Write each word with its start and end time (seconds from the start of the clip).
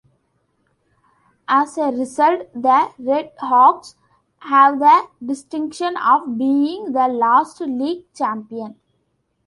As 1.47 1.77
a 1.77 1.91
result, 1.91 2.51
the 2.55 2.89
RedHawks 2.99 3.93
have 4.39 4.79
the 4.79 5.07
distinction 5.23 5.95
of 5.95 6.39
being 6.39 6.91
the 6.93 7.07
last 7.07 7.61
league 7.61 8.11
champion. 8.11 8.79